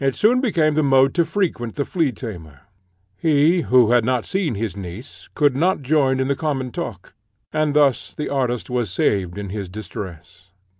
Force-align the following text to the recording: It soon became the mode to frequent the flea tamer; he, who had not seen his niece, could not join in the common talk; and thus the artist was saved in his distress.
It 0.00 0.16
soon 0.16 0.40
became 0.40 0.74
the 0.74 0.82
mode 0.82 1.14
to 1.14 1.24
frequent 1.24 1.76
the 1.76 1.84
flea 1.84 2.10
tamer; 2.10 2.62
he, 3.16 3.60
who 3.60 3.92
had 3.92 4.04
not 4.04 4.26
seen 4.26 4.56
his 4.56 4.76
niece, 4.76 5.28
could 5.36 5.54
not 5.54 5.82
join 5.82 6.18
in 6.18 6.26
the 6.26 6.34
common 6.34 6.72
talk; 6.72 7.14
and 7.52 7.72
thus 7.72 8.12
the 8.16 8.28
artist 8.28 8.68
was 8.68 8.90
saved 8.90 9.38
in 9.38 9.50
his 9.50 9.68
distress. 9.68 10.48